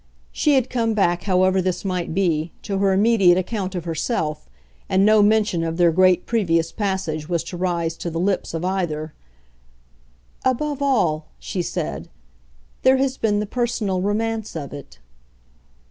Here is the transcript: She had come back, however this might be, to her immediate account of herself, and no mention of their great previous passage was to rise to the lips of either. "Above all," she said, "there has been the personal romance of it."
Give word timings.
She 0.31 0.55
had 0.55 0.67
come 0.67 0.95
back, 0.95 1.25
however 1.25 1.61
this 1.61 1.85
might 1.85 2.11
be, 2.11 2.51
to 2.63 2.79
her 2.79 2.91
immediate 2.91 3.37
account 3.37 3.75
of 3.75 3.85
herself, 3.85 4.49
and 4.89 5.05
no 5.05 5.21
mention 5.21 5.63
of 5.63 5.77
their 5.77 5.91
great 5.91 6.25
previous 6.25 6.71
passage 6.71 7.29
was 7.29 7.43
to 7.43 7.55
rise 7.55 7.95
to 7.97 8.09
the 8.09 8.19
lips 8.19 8.55
of 8.55 8.65
either. 8.65 9.13
"Above 10.43 10.81
all," 10.81 11.27
she 11.37 11.61
said, 11.61 12.09
"there 12.81 12.97
has 12.97 13.15
been 13.17 13.39
the 13.39 13.45
personal 13.45 14.01
romance 14.01 14.55
of 14.55 14.73
it." 14.73 14.97